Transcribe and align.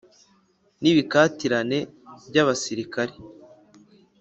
n’ibikatirane 0.81 1.79
by’abasirikare, 2.29 3.13